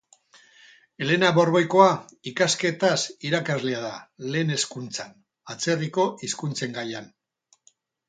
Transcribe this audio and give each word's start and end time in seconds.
Elena 1.05 1.29
Borboikoa, 1.35 1.89
ikasketaz, 2.31 2.97
irakaslea 3.31 3.83
da, 3.85 3.93
lehen 4.33 4.53
hezkuntzan, 4.59 5.15
atzerriko 5.57 6.11
hizkuntzen 6.27 6.79
gaian. 6.81 7.17